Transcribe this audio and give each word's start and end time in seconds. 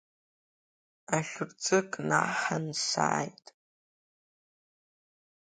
Ахьурӡы 1.17 1.79
кнаҳан 1.91 2.65
сааит. 2.87 3.45